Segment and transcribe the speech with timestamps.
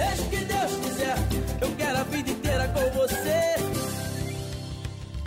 [0.00, 1.16] Seja o que Deus quiser,
[1.60, 3.60] eu quero a vida inteira com você.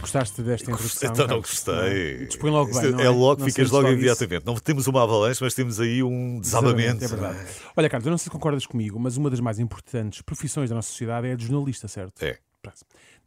[0.01, 1.11] Gostaste desta introdução?
[1.11, 2.25] Então não gostei.
[2.25, 3.09] Dispõe logo bem, é é?
[3.09, 4.43] logo, Não ficas logo imediatamente.
[4.47, 7.05] Não temos uma avalanche, mas temos aí um desabamento.
[7.05, 7.39] É verdade.
[7.77, 10.75] Olha, Carlos, eu não sei se concordas comigo, mas uma das mais importantes profissões da
[10.75, 12.23] nossa sociedade é a de jornalista, certo?
[12.23, 12.39] É.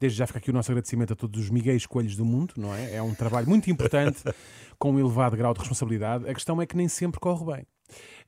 [0.01, 2.75] Desde já fica aqui o nosso agradecimento a todos os Miguéis Coelhos do mundo, não
[2.75, 2.97] é?
[2.97, 4.19] É um trabalho muito importante,
[4.81, 6.29] com um elevado grau de responsabilidade.
[6.29, 7.67] A questão é que nem sempre corre bem.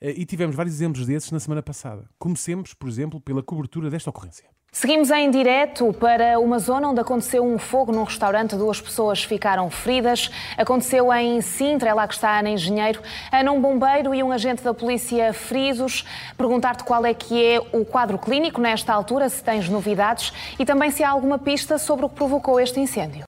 [0.01, 2.05] Eh, E tivemos vários exemplos desses na semana passada.
[2.19, 4.49] Comecemos, por exemplo, pela cobertura desta ocorrência.
[4.71, 8.55] Seguimos em direto para uma zona onde aconteceu um fogo num restaurante.
[8.55, 10.31] Duas pessoas ficaram feridas.
[10.59, 13.01] Aconteceu em Sintra, é lá que está Ana Engenheiro.
[13.33, 16.05] Ana, um bombeiro e um agente da polícia feridos.
[16.37, 20.91] Perguntar-te qual é que é o quadro clínico nesta altura, se tens novidades e também
[20.91, 23.28] se há alguma pista sobre o que provocou este incêndio.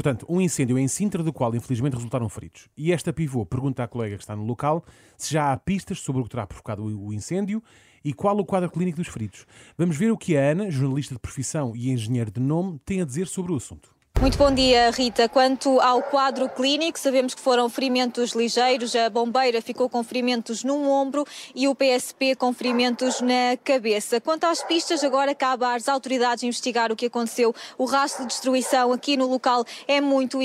[0.00, 2.70] Portanto, um incêndio em Sintra, do qual infelizmente resultaram feridos.
[2.74, 4.82] E esta pivô pergunta à colega que está no local
[5.14, 7.62] se já há pistas sobre o que terá provocado o incêndio
[8.02, 9.44] e qual o quadro clínico dos feridos.
[9.76, 13.04] Vamos ver o que a Ana, jornalista de profissão e engenheiro de nome, tem a
[13.04, 13.94] dizer sobre o assunto.
[14.20, 15.30] Muito bom dia, Rita.
[15.30, 18.94] Quanto ao quadro clínico, sabemos que foram ferimentos ligeiros.
[18.94, 24.20] A bombeira ficou com ferimentos num ombro e o PSP com ferimentos na cabeça.
[24.20, 27.54] Quanto às pistas, agora cabe às autoridades investigar o que aconteceu.
[27.78, 30.38] O rastro de destruição aqui no local é muito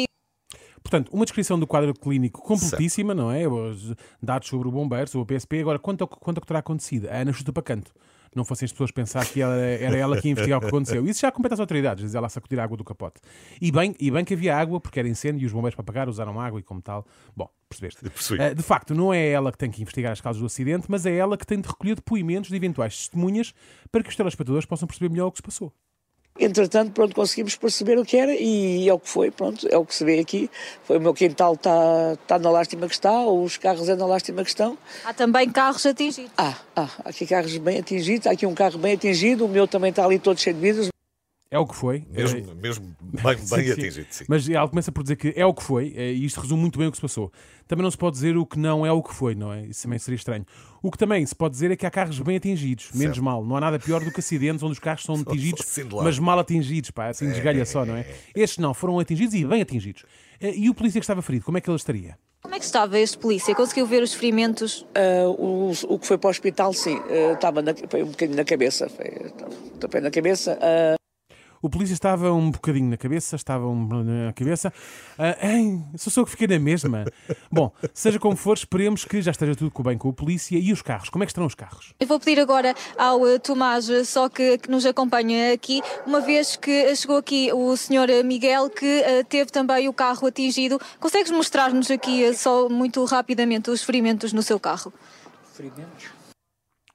[0.81, 3.45] Portanto, uma descrição do quadro clínico completíssima, não é?
[3.45, 5.59] Os dados sobre o bombeiro, sobre o PSP.
[5.59, 7.09] Agora, quanto ao, quanto ao que terá acontecido?
[7.09, 7.91] A Ana chuta para canto.
[8.35, 11.07] Não fossem as pessoas pensar que ela- era ela que ia investigar o que aconteceu.
[11.07, 13.21] Isso já compete às autoridades, diz ela a sacudir a água do capote.
[13.61, 16.09] E bem, e bem que havia água, porque era incêndio e os bombeiros para apagar
[16.09, 17.05] usaram água e como tal.
[17.35, 18.01] Bom, percebeste?
[18.41, 21.05] Eh, de facto, não é ela que tem que investigar as causas do acidente, mas
[21.05, 23.53] é ela que tem de recolher depoimentos de eventuais testemunhas
[23.91, 25.73] para que os telespectadores possam perceber melhor o que se passou.
[26.37, 29.85] Entretanto, pronto, conseguimos perceber o que era e é o que foi, pronto, é o
[29.85, 30.49] que se vê aqui.
[30.83, 34.43] Foi o meu quintal está tá na lástima que está, os carros é na lástima
[34.43, 34.77] que estão.
[35.05, 36.31] Há também carros atingidos.
[36.37, 39.65] Ah, ah, há aqui carros bem atingidos, há aqui um carro bem atingido, o meu
[39.65, 40.94] também está ali todo cheio de vidros.
[41.55, 42.03] É o que foi.
[42.13, 43.71] Eh, Mesmo, mesmo bem, Sim, bem sim.
[43.71, 44.07] atingido.
[44.09, 44.25] Sim.
[44.27, 46.77] Mas ela começa por dizer que é o que foi, eh, e isto resume muito
[46.77, 47.31] bem o que se passou.
[47.67, 49.65] Também não se pode dizer o que não é o que foi, não é?
[49.67, 50.45] Isso também seria estranho.
[50.83, 53.43] O que também se pode dizer é que há carros bem atingidos, menos mal.
[53.43, 56.37] Não há nada pior do que acidentes onde os carros são atingidos, assim mas mal
[56.37, 58.05] atingidos, pá, assim desgalha só, não é?
[58.35, 60.03] Estes não, foram atingidos e bem atingidos.
[60.41, 62.17] Eh, E o polícia que estava ferido, como é que ele estaria?
[62.41, 63.55] Como é que estava este polícia?
[63.55, 64.85] Conseguiu ver os ferimentos?
[64.93, 68.37] Ah, o, o que foi para o hospital, sim, ah, estava na, foi um bocadinho
[68.37, 69.05] na cabeça, foi
[69.79, 70.59] tapei na cabeça.
[70.61, 70.95] ah,
[71.65, 74.71] O polícia estava um bocadinho na cabeça, estava um na cabeça.
[75.17, 77.05] Ah, ai, sou só que fiquei na mesma.
[77.51, 80.83] Bom, seja como for, esperemos que já esteja tudo bem com o polícia e os
[80.83, 81.09] carros.
[81.09, 81.95] Como é que estão os carros?
[81.99, 86.21] Eu vou pedir agora ao eh, Tomás, eh, só que, que nos acompanha aqui, uma
[86.21, 90.79] vez que chegou aqui o senhor Miguel, que eh, teve também o carro atingido.
[90.99, 94.93] Consegues mostrar-nos aqui, só muito rapidamente, os ferimentos no seu carro?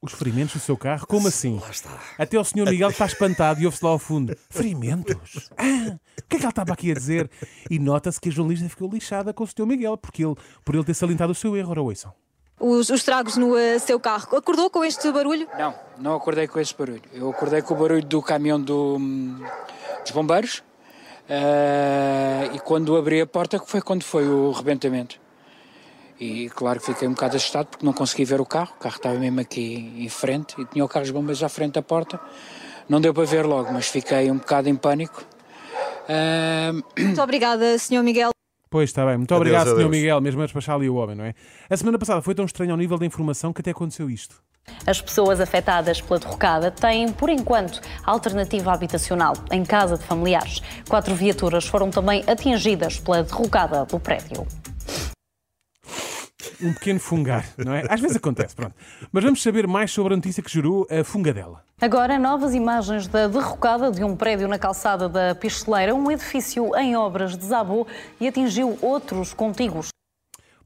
[0.03, 1.07] Os ferimentos do seu carro?
[1.07, 1.59] Como assim?
[1.61, 1.91] Lá está.
[2.17, 4.35] Até o senhor Miguel está espantado e ouve-se lá ao fundo.
[4.49, 5.51] Ferimentos?
[5.59, 7.31] Ah, o que é que ele estava aqui a dizer?
[7.69, 10.35] E nota-se que a jornalista ficou lixada com o senhor Miguel, porque ele,
[10.65, 11.71] por ele ter salientado o seu erro.
[11.71, 12.15] Ora, ouçam.
[12.59, 14.37] Os, os tragos no eh, seu carro.
[14.37, 15.47] Acordou com este barulho?
[15.59, 17.03] Não, não acordei com esse barulho.
[17.13, 20.63] Eu acordei com o barulho do caminhão do, dos bombeiros
[21.29, 25.21] eh, e quando abri a porta que foi quando foi o rebentamento.
[26.21, 28.75] E claro que fiquei um bocado assustado porque não consegui ver o carro.
[28.77, 31.73] O carro estava mesmo aqui em frente e tinha o carro dos bombeiros à frente
[31.75, 32.21] da porta.
[32.87, 35.25] Não deu para ver logo, mas fiquei um bocado em pânico.
[36.07, 38.31] Eh, Muito obrigada, senhor Miguel.
[38.69, 39.91] Pois está bem, muito Adeus, obrigado, senhor adeus.
[39.91, 41.35] Miguel, mesmo a despachar ali o homem, não é?
[41.69, 44.37] A semana passada foi tão estranho ao nível da informação que até aconteceu isto.
[44.87, 50.63] As pessoas afetadas pela derrocada têm, por enquanto, alternativa habitacional em casa de familiares.
[50.89, 54.47] Quatro viaturas foram também atingidas pela derrocada do prédio.
[56.63, 57.85] Um pequeno fungar, não é?
[57.89, 58.75] Às vezes acontece, pronto.
[59.11, 61.65] Mas vamos saber mais sobre a notícia que gerou a fungadela.
[61.81, 65.95] Agora, novas imagens da derrocada de um prédio na calçada da Pisteleira.
[65.95, 67.87] Um edifício em obras desabou
[68.21, 69.89] e atingiu outros contíguos.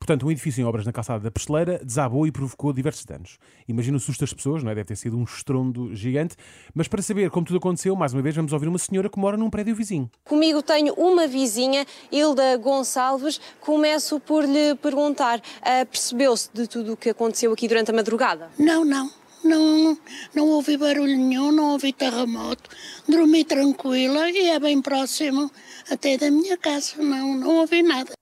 [0.05, 3.39] Portanto, um edifício em obras na calçada da Pesteleira desabou e provocou diversos danos.
[3.67, 4.75] Imagina o susto das pessoas, não é?
[4.75, 6.37] Deve ter sido um estrondo gigante.
[6.75, 9.39] Mas para saber como tudo aconteceu, mais uma vez vamos ouvir uma senhora que mora
[9.39, 10.11] num prédio vizinho.
[10.23, 13.41] Comigo tenho uma vizinha, Hilda Gonçalves.
[13.63, 18.51] Começo por lhe perguntar: ah, percebeu-se de tudo o que aconteceu aqui durante a madrugada?
[18.59, 19.11] Não, não.
[19.43, 19.97] Não,
[20.35, 22.69] não ouvi barulho nenhum, não ouvi terremoto.
[23.09, 25.51] Dormi tranquila e é bem próximo
[25.91, 27.03] até da minha casa.
[27.03, 28.13] Não, não ouvi nada.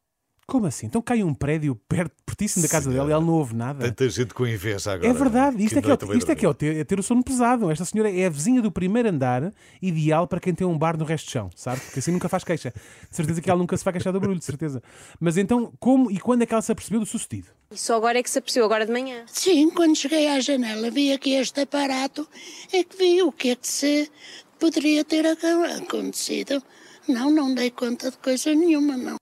[0.47, 0.87] Como assim?
[0.87, 3.87] Então cai um prédio perto, pertíssimo da casa dela e ela não ouve nada.
[3.87, 5.09] Tanta gente com inveja agora.
[5.09, 6.99] É verdade, isto, é que, é, o- isto é, que é, o ter, é ter
[6.99, 7.71] o sono pesado.
[7.71, 11.05] Esta senhora é a vizinha do primeiro andar, ideal para quem tem um bar no
[11.05, 11.81] resto de chão, sabe?
[11.81, 12.73] Porque assim nunca faz queixa.
[13.09, 14.83] De certeza que ela nunca se vai queixar do barulho, de certeza.
[15.19, 17.47] Mas então, como e quando é que ela se apercebeu do sucedido?
[17.71, 19.25] E só agora é que se apercebeu, agora de manhã.
[19.29, 22.29] Sim, quando cheguei à janela, vi aqui este aparato,
[22.73, 24.11] é que vi o que é que se
[24.59, 25.45] poderia ter ac-
[25.81, 26.63] acontecido.
[27.09, 29.17] Não, não dei conta de coisa nenhuma, não.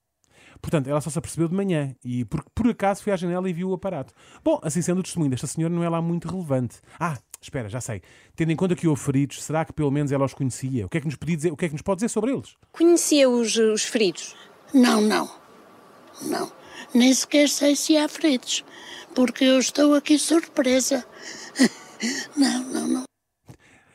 [0.60, 3.52] Portanto, ela só se apercebeu de manhã e por, por acaso foi à janela e
[3.52, 4.12] viu o aparato.
[4.44, 6.76] Bom, assim sendo o testemunho desta senhora não é lá muito relevante.
[6.98, 8.02] Ah, espera, já sei.
[8.36, 10.86] Tendo em conta que houve feridos, será que pelo menos ela os conhecia?
[10.86, 12.32] O que é que nos, podia dizer, o que é que nos pode dizer sobre
[12.32, 12.56] eles?
[12.72, 14.36] Conhecia os, os feridos?
[14.74, 15.28] Não, não.
[16.22, 16.52] Não.
[16.94, 18.64] Nem sequer sei se há feridos,
[19.14, 21.04] porque eu estou aqui surpresa.
[22.34, 23.04] Não, não, não.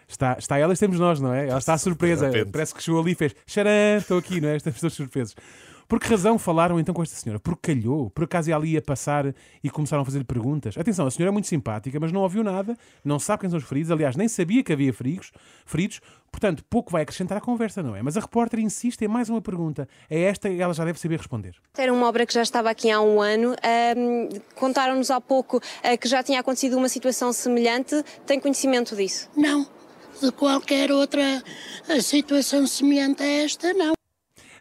[0.07, 1.47] Está, está ela e estamos nós, não é?
[1.47, 2.29] Ela está surpresa.
[2.51, 4.57] Parece que chegou ali e fez xarã, estou aqui, não é?
[4.57, 5.35] Estamos todos surpresos.
[5.87, 7.39] Por que razão falaram então com esta senhora?
[7.39, 8.09] Porque calhou?
[8.09, 9.33] Por acaso ela ia passar
[9.63, 10.77] e começaram a fazer-lhe perguntas?
[10.77, 13.65] Atenção, a senhora é muito simpática, mas não ouviu nada, não sabe quem são os
[13.65, 15.31] feridos, aliás, nem sabia que havia feridos,
[15.65, 16.01] feridos,
[16.31, 18.01] portanto, pouco vai acrescentar à conversa, não é?
[18.01, 19.87] Mas a repórter insiste em mais uma pergunta.
[20.09, 21.55] É esta e ela já deve saber responder.
[21.77, 23.55] Era uma obra que já estava aqui há um ano.
[23.63, 28.03] Ahm, Contaram-nos há pouco ah, que já tinha acontecido uma situação semelhante.
[28.25, 29.29] Tem conhecimento disso?
[29.35, 29.67] Não.
[30.21, 31.43] De qualquer outra
[31.89, 33.93] eh, situação semelhante a esta, não.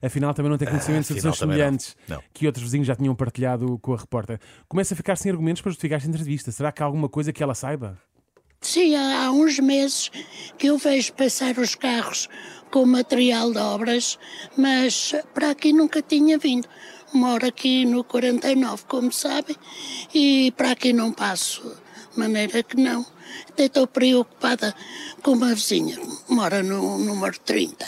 [0.05, 1.55] Afinal, também não tem conhecimento de afinal, situações não.
[1.55, 2.23] semelhantes Não.
[2.33, 4.39] que outros vizinhos já tinham partilhado com a repórter.
[4.69, 6.53] Começa a ficar sem argumentos para justificar esta entrevista.
[6.53, 7.99] Será que há alguma coisa que ela saiba?
[8.61, 10.11] Sim, há, há uns meses
[10.59, 12.29] que eu vejo passar os carros
[12.71, 14.19] com material de obras,
[14.56, 16.67] mas para aqui nunca tinha vindo.
[17.12, 19.55] Moro aqui no 49, como sabem,
[20.12, 21.62] e para aqui não passo,
[22.12, 23.06] de maneira que não.
[23.49, 24.75] Até estou preocupada
[25.23, 27.87] com uma vizinha que mora no número 30.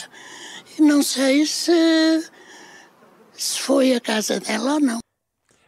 [0.78, 2.31] Não sei se,
[3.32, 4.99] se foi a casa dela ou não.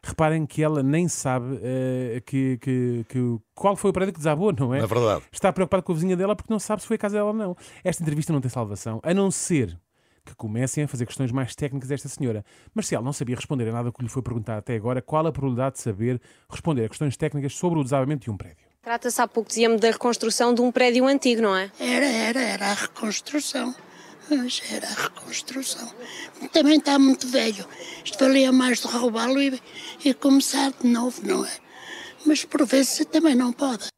[0.02, 4.52] Reparem que ela nem sabe eh, que, que- que- qual foi o prédio que desabou,
[4.52, 4.78] não é?
[4.80, 5.22] É verdade.
[5.30, 7.34] Está preocupada com a vizinha dela porque não sabe se foi a casa dela ou
[7.34, 7.56] não.
[7.84, 9.78] Esta entrevista não tem salvação, a não ser
[10.24, 12.44] que comecem a fazer questões mais técnicas desta senhora.
[12.74, 15.26] Mas se ela não sabia responder a nada que lhe foi perguntado até agora, qual
[15.26, 16.20] a probabilidade de saber
[16.50, 18.66] responder a questões técnicas sobre o desabamento de um prédio?
[18.82, 21.70] Trata-se há pouco, dizia-me, da reconstrução de um prédio antigo, não é?
[21.78, 23.74] Era, era, era a reconstrução.
[24.30, 25.88] Mas era a reconstrução.
[26.52, 27.66] Também está muito velho.
[28.04, 29.60] Isto valia mais de roubá-lo e,
[30.04, 31.50] e começar de novo, não é?
[32.26, 33.88] Mas por vezes também não pode.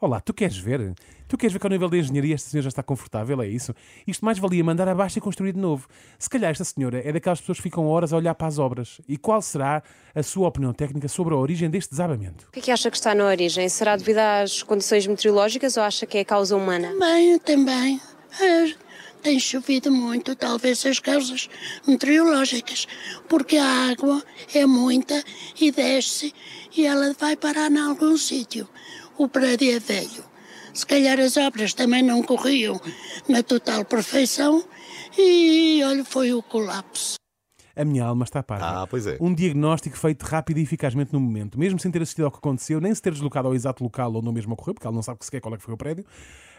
[0.00, 0.94] Olá, tu queres ver?
[1.26, 3.42] Tu queres ver que ao nível da engenharia esta senhora já está confortável?
[3.42, 3.74] É isso?
[4.06, 5.86] Isto mais valia mandar abaixo e construir de novo.
[6.18, 9.00] Se calhar esta senhora é daquelas pessoas que ficam horas a olhar para as obras.
[9.08, 9.82] E qual será
[10.14, 12.46] a sua opinião técnica sobre a origem deste desabamento?
[12.48, 13.68] O que é que acha que está na origem?
[13.68, 16.92] Será devido às condições meteorológicas ou acha que é causa humana?
[16.92, 18.00] Também, também.
[18.40, 18.87] ah,
[19.18, 21.48] tem chovido muito, talvez as causas
[21.86, 22.86] meteorológicas,
[23.28, 24.22] porque a água
[24.54, 25.22] é muita
[25.60, 26.32] e desce
[26.76, 28.68] e ela vai parar em algum sítio.
[29.16, 30.24] O prédio é velho.
[30.72, 32.80] Se calhar as obras também não corriam
[33.28, 34.64] na total perfeição
[35.16, 37.18] e, olha, foi o colapso.
[37.78, 38.82] A minha alma está parva.
[38.82, 39.16] Ah, pois é.
[39.20, 42.80] Um diagnóstico feito rápido e eficazmente no momento, mesmo sem ter assistido ao que aconteceu,
[42.80, 45.24] nem se ter deslocado ao exato local onde o mesmo ocorreu, porque ela não sabe
[45.24, 46.04] sequer qual é que foi o prédio,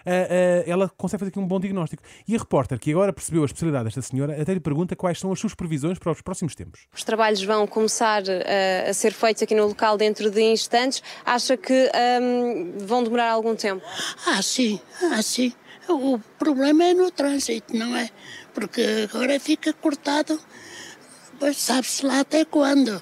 [0.06, 2.02] ah, ah, ela consegue fazer aqui um bom diagnóstico.
[2.28, 5.32] E a repórter, que agora percebeu a especialidade desta senhora, até lhe pergunta quais são
[5.32, 6.88] as suas previsões para os próximos tempos.
[6.94, 11.04] Os trabalhos vão começar eh, a ser feitos aqui no local dentro de instantes.
[11.26, 13.86] Acha que ahm, vão demorar algum tempo?
[14.26, 14.80] Ah, sim,
[15.12, 15.54] ah, sim.
[15.90, 18.10] O problema é no trânsito, não é?
[18.54, 20.40] Porque agora fica cortado,
[21.54, 23.02] sabe-se lá até quando.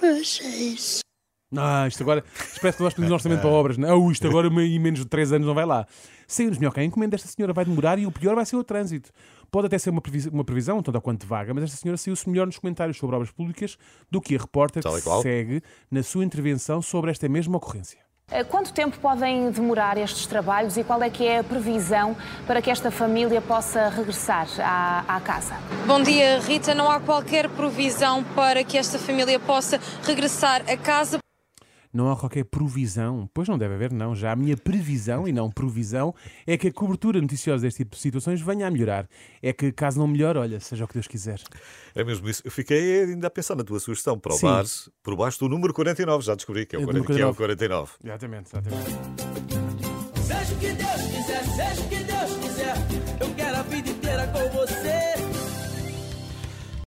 [0.00, 1.00] Mas é isso.
[1.56, 2.22] Ah, isto agora.
[2.34, 3.92] Isto parece que nós pedimos um orçamento para obras, não é?
[3.92, 5.86] Ah, isto agora em menos de 3 anos não vai lá.
[6.26, 8.62] Saiu-nos melhor que a encomenda desta senhora vai demorar e o pior vai ser o
[8.62, 9.10] trânsito.
[9.50, 12.28] Pode até ser uma previsão, uma previsão tanto ou quanto vaga, mas esta senhora saiu-se
[12.28, 13.78] melhor nos comentários sobre obras públicas
[14.10, 18.07] do que a repórter que segue na sua intervenção sobre esta mesma ocorrência.
[18.30, 22.14] Eh, Quanto tempo podem demorar estes trabalhos e qual é que é a previsão
[22.46, 25.54] para que esta família possa regressar à, à casa?
[25.86, 26.74] Bom dia, Rita.
[26.74, 31.18] Não há qualquer provisão para que esta família possa regressar a casa.
[31.92, 33.28] Não há qualquer provisão.
[33.32, 34.14] Pois não deve haver, não.
[34.14, 36.14] Já a minha previsão, e não provisão,
[36.46, 39.08] é que a cobertura noticiosa deste tipo de situações venha a melhorar.
[39.42, 41.40] É que, caso não melhore, olha, seja o que Deus quiser.
[41.94, 42.42] É mesmo isso.
[42.44, 44.64] Eu fiquei ainda a pensar na tua sugestão para o bar
[45.02, 46.24] por baixo do número 49.
[46.24, 47.92] Já descobri que é o, É do 40, que é o 49.
[47.92, 47.92] 49.
[48.04, 48.88] Exatamente, exatamente.
[50.22, 52.17] Seja o que Deus quiser, seja o que Deus